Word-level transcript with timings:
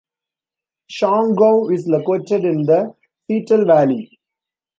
Schongau 0.91 1.69
is 1.71 1.85
located 1.87 2.43
in 2.43 2.63
the 2.63 2.95
Seetal 3.29 3.65
valley. 3.67 4.19